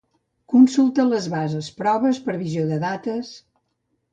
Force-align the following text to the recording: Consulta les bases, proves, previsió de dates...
Consulta 0.53 1.05
les 1.09 1.27
bases, 1.35 1.69
proves, 1.81 2.23
previsió 2.31 2.65
de 2.73 2.81
dates... 2.87 3.31